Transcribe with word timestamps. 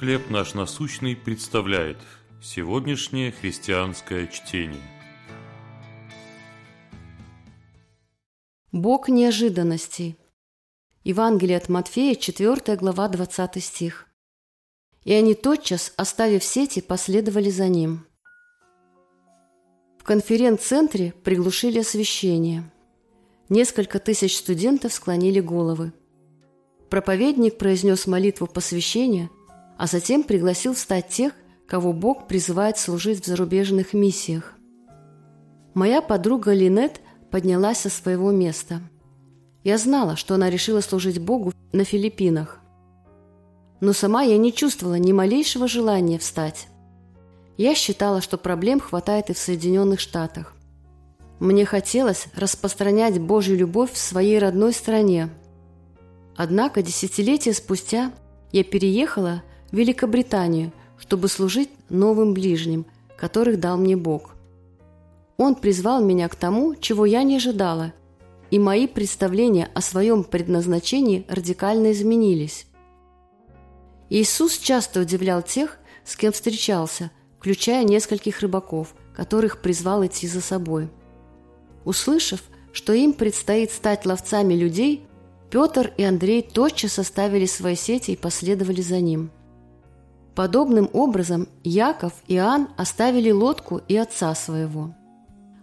«Хлеб 0.00 0.30
наш 0.30 0.54
насущный» 0.54 1.14
представляет 1.14 1.98
сегодняшнее 2.42 3.32
христианское 3.32 4.28
чтение. 4.28 4.80
Бог 8.72 9.10
неожиданностей. 9.10 10.16
Евангелие 11.04 11.58
от 11.58 11.68
Матфея, 11.68 12.14
4 12.14 12.76
глава, 12.76 13.08
20 13.08 13.62
стих. 13.62 14.06
«И 15.04 15.12
они 15.12 15.34
тотчас, 15.34 15.92
оставив 15.98 16.44
сети, 16.44 16.80
последовали 16.80 17.50
за 17.50 17.68
ним». 17.68 18.06
В 19.98 20.04
конференц-центре 20.04 21.12
приглушили 21.12 21.80
освещение. 21.80 22.64
Несколько 23.50 23.98
тысяч 23.98 24.38
студентов 24.38 24.94
склонили 24.94 25.40
головы. 25.40 25.92
Проповедник 26.88 27.58
произнес 27.58 28.06
молитву 28.06 28.46
посвящения, 28.46 29.28
а 29.80 29.86
затем 29.86 30.24
пригласил 30.24 30.74
встать 30.74 31.08
тех, 31.08 31.32
кого 31.66 31.94
Бог 31.94 32.28
призывает 32.28 32.76
служить 32.76 33.24
в 33.24 33.26
зарубежных 33.26 33.94
миссиях. 33.94 34.52
Моя 35.72 36.02
подруга 36.02 36.52
Линет 36.52 37.00
поднялась 37.30 37.78
со 37.78 37.88
своего 37.88 38.30
места. 38.30 38.82
Я 39.64 39.78
знала, 39.78 40.16
что 40.16 40.34
она 40.34 40.50
решила 40.50 40.82
служить 40.82 41.18
Богу 41.18 41.54
на 41.72 41.84
Филиппинах. 41.84 42.60
Но 43.80 43.94
сама 43.94 44.20
я 44.20 44.36
не 44.36 44.52
чувствовала 44.52 44.96
ни 44.96 45.12
малейшего 45.12 45.66
желания 45.66 46.18
встать. 46.18 46.68
Я 47.56 47.74
считала, 47.74 48.20
что 48.20 48.36
проблем 48.36 48.80
хватает 48.80 49.30
и 49.30 49.32
в 49.32 49.38
Соединенных 49.38 50.00
Штатах. 50.00 50.54
Мне 51.38 51.64
хотелось 51.64 52.26
распространять 52.36 53.18
Божью 53.18 53.56
любовь 53.56 53.92
в 53.92 53.96
своей 53.96 54.38
родной 54.38 54.74
стране– 54.74 55.30
Однако 56.42 56.82
десятилетия 56.82 57.52
спустя 57.52 58.12
я 58.50 58.64
переехала 58.64 59.42
Великобританию, 59.72 60.72
чтобы 60.98 61.28
служить 61.28 61.70
новым 61.88 62.34
ближним, 62.34 62.86
которых 63.16 63.60
дал 63.60 63.76
мне 63.76 63.96
Бог. 63.96 64.34
Он 65.36 65.54
призвал 65.54 66.04
меня 66.04 66.28
к 66.28 66.34
тому, 66.34 66.74
чего 66.74 67.06
я 67.06 67.22
не 67.22 67.36
ожидала, 67.36 67.92
и 68.50 68.58
мои 68.58 68.86
представления 68.86 69.70
о 69.74 69.80
своем 69.80 70.24
предназначении 70.24 71.24
радикально 71.28 71.92
изменились. 71.92 72.66
Иисус 74.10 74.58
часто 74.58 75.00
удивлял 75.00 75.40
тех, 75.42 75.78
с 76.04 76.16
кем 76.16 76.32
встречался, 76.32 77.10
включая 77.38 77.84
нескольких 77.84 78.40
рыбаков, 78.40 78.94
которых 79.14 79.62
призвал 79.62 80.04
идти 80.04 80.26
за 80.26 80.40
собой. 80.40 80.90
Услышав, 81.84 82.42
что 82.72 82.92
им 82.92 83.12
предстоит 83.12 83.70
стать 83.70 84.04
ловцами 84.04 84.54
людей, 84.54 85.06
Петр 85.50 85.92
и 85.96 86.02
Андрей 86.02 86.42
тотчас 86.42 86.98
оставили 86.98 87.46
свои 87.46 87.76
сети 87.76 88.12
и 88.12 88.16
последовали 88.16 88.80
за 88.82 89.00
ним. 89.00 89.30
Подобным 90.40 90.88
образом 90.94 91.48
Яков 91.64 92.14
и 92.26 92.36
Иоанн 92.36 92.68
оставили 92.78 93.30
лодку 93.30 93.82
и 93.88 93.96
отца 93.98 94.34
своего. 94.34 94.94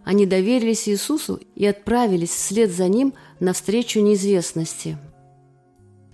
Они 0.05 0.27
доверились 0.27 0.87
Иисусу 0.87 1.39
и 1.55 1.65
отправились 1.65 2.29
вслед 2.29 2.69
за 2.69 2.87
Ним 2.87 3.15
навстречу 3.39 4.01
неизвестности. 4.01 4.99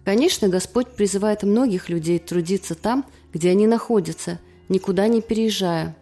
Конечно, 0.06 0.48
Господь 0.48 0.88
призывает 0.96 1.44
многих 1.44 1.90
людей 1.90 2.20
трудиться 2.20 2.74
там, 2.74 3.06
где 3.34 3.50
они 3.50 3.68
находятся, 3.68 4.40
никуда 4.70 5.10
не 5.10 5.22
переезжая. 5.22 5.98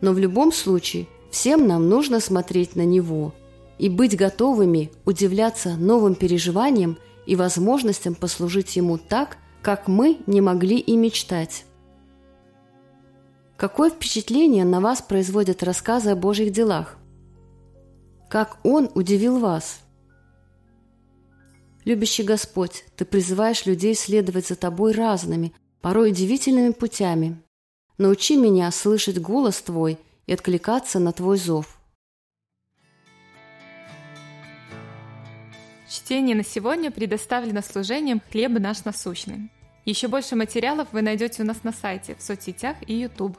Но 0.00 0.12
в 0.12 0.18
любом 0.18 0.50
случае 0.50 1.06
всем 1.30 1.68
нам 1.68 1.88
нужно 1.88 2.18
смотреть 2.18 2.74
на 2.74 2.84
Него– 2.84 3.32
и 3.78 3.88
быть 3.88 4.16
готовыми 4.16 4.90
удивляться 5.04 5.76
новым 5.76 6.16
переживаниям 6.16 6.98
и 7.26 7.36
возможностям 7.36 8.16
послужить 8.16 8.74
Ему 8.74 8.98
так, 8.98 9.38
как 9.62 9.86
мы 9.86 10.18
не 10.26 10.40
могли 10.40 10.78
и 10.78 10.96
мечтать. 10.96 11.64
Какое 13.62 13.90
впечатление 13.90 14.64
на 14.64 14.80
вас 14.80 15.02
производят 15.02 15.62
рассказы 15.62 16.10
о 16.10 16.16
Божьих 16.16 16.50
делах? 16.50 16.98
Как 18.28 18.58
Он 18.64 18.90
удивил 18.96 19.38
вас? 19.38 19.78
Любящий 21.84 22.24
Господь, 22.24 22.84
Ты 22.96 23.04
призываешь 23.04 23.64
людей 23.64 23.94
следовать 23.94 24.48
за 24.48 24.56
Тобой 24.56 24.90
разными, 24.90 25.52
порой 25.80 26.10
удивительными 26.10 26.72
путями. 26.72 27.40
Научи 27.98 28.36
меня 28.36 28.68
слышать 28.72 29.20
голос 29.20 29.62
Твой 29.62 29.96
и 30.26 30.32
откликаться 30.32 30.98
на 30.98 31.12
Твой 31.12 31.36
зов– 31.36 31.78
Чтение 35.88 36.34
на 36.34 36.42
сегодня 36.42 36.90
предоставлено 36.90 37.62
служением 37.62 38.20
«Хлеб 38.32 38.58
наш 38.58 38.84
насущный». 38.84 39.52
Еще 39.84 40.08
больше 40.08 40.34
материалов 40.34 40.88
вы 40.90 41.02
найдете 41.02 41.42
у 41.42 41.46
нас 41.46 41.62
на 41.62 41.72
сайте, 41.72 42.16
в 42.16 42.22
соцсетях 42.22 42.76
и 42.86 42.94
YouTube. 42.94 43.36